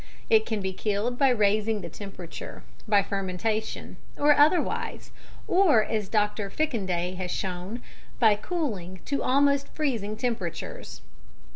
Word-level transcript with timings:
It 0.31 0.47
can 0.47 0.61
be 0.61 0.73
killed 0.73 1.19
by 1.19 1.29
raising 1.29 1.81
the 1.81 1.87
temperature, 1.87 2.63
by 2.87 3.03
fermentation 3.03 3.97
or 4.17 4.35
otherwise, 4.35 5.11
or 5.47 5.83
as 5.83 6.09
Dr. 6.09 6.49
Fickendey 6.49 7.17
has 7.17 7.29
shown, 7.29 7.83
by 8.17 8.33
cooling 8.33 8.99
to 9.05 9.21
almost 9.21 9.67
freezing 9.75 10.17
temperatures. 10.17 11.01